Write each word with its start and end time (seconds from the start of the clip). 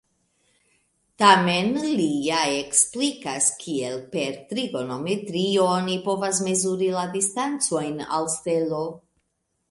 Tamen, 1.23 1.67
li 1.97 2.05
ja 2.27 2.37
eksplikas, 2.61 3.49
kiel 3.63 3.99
per 4.15 4.31
trigonometrio 4.53 5.67
oni 5.73 5.97
povas 6.07 6.39
mezuri 6.47 6.89
la 6.95 7.03
distancojn 7.17 8.01
al 8.21 8.27
stelo. 8.37 8.81